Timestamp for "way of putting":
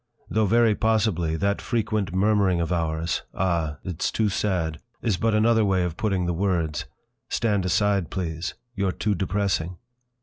5.63-6.25